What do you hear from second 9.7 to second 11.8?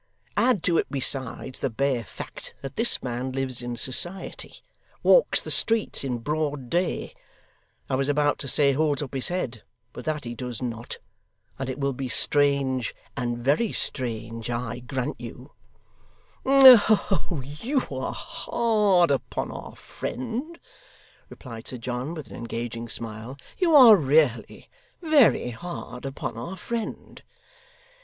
but that he does not and it